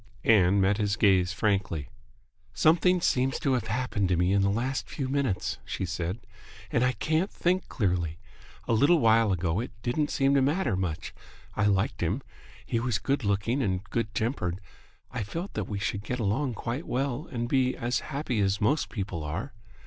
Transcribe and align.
Ann 0.23 0.59
met 0.59 0.77
his 0.79 0.95
gaze 0.95 1.31
frankly. 1.31 1.89
"Something 2.55 3.01
seems 3.01 3.37
to 3.37 3.53
have 3.53 3.67
happened 3.67 4.09
to 4.09 4.17
me 4.17 4.33
in 4.33 4.41
the 4.41 4.49
last 4.49 4.89
few 4.89 5.07
minutes," 5.07 5.59
she 5.63 5.85
said, 5.85 6.17
"and 6.71 6.83
I 6.83 6.93
can't 6.93 7.29
think 7.29 7.67
clearly. 7.67 8.17
A 8.67 8.73
little 8.73 8.97
while 8.97 9.31
ago 9.31 9.59
it 9.59 9.69
didn't 9.83 10.09
seem 10.09 10.33
to 10.33 10.41
matter 10.41 10.75
much. 10.75 11.13
I 11.55 11.65
liked 11.67 12.01
him. 12.01 12.23
He 12.65 12.79
was 12.79 12.97
good 12.97 13.23
looking 13.23 13.61
and 13.61 13.83
good 13.91 14.15
tempered. 14.15 14.59
I 15.11 15.21
felt 15.21 15.53
that 15.53 15.67
we 15.69 15.77
should 15.77 16.03
get 16.03 16.19
along 16.19 16.55
quite 16.55 16.87
well 16.87 17.27
and 17.31 17.47
be 17.47 17.77
as 17.77 17.99
happy 17.99 18.39
as 18.39 18.59
most 18.59 18.89
people 18.89 19.23
are. 19.23 19.53